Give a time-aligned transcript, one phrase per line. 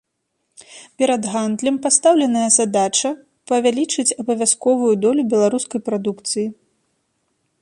[1.01, 3.09] Перад гандлем пастаўленая задача
[3.53, 6.47] павялічыць абавязковую долю беларускай прадукцыі.